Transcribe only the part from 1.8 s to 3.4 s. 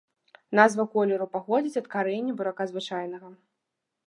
ад карэння бурака звычайнага.